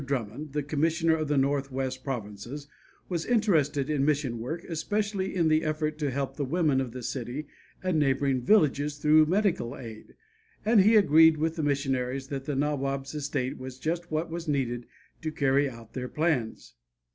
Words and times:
Drummond, 0.03 0.53
the 0.53 0.63
commissioner 0.63 1.15
of 1.15 1.27
the 1.27 1.37
Northwest 1.37 2.03
Provinces, 2.03 2.67
was 3.07 3.23
interested 3.23 3.87
in 3.87 4.03
mission 4.03 4.39
work, 4.39 4.63
especially 4.63 5.35
in 5.35 5.47
the 5.47 5.63
effort 5.63 5.99
to 5.99 6.09
help 6.09 6.35
the 6.37 6.43
women 6.43 6.81
of 6.81 6.91
the 6.91 7.03
city 7.03 7.45
and 7.83 7.99
neighboring 7.99 8.41
villages 8.41 8.97
through 8.97 9.27
medical 9.27 9.77
aid, 9.77 10.15
and 10.65 10.81
he 10.81 10.95
agreed 10.95 11.37
with 11.37 11.55
the 11.55 11.61
missionaries 11.61 12.29
that 12.29 12.45
the 12.45 12.55
Nawab's 12.55 13.13
estate 13.13 13.59
was 13.59 13.77
just 13.77 14.09
what 14.09 14.31
was 14.31 14.47
needed 14.47 14.87
to 15.21 15.31
carry 15.31 15.69
out 15.69 15.93
their 15.93 16.07
plans. 16.09 16.73